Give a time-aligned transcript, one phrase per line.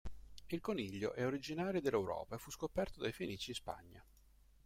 [0.47, 4.03] Il coniglio è originario dell'Europa e fu scoperto dai Fenici in Spagna.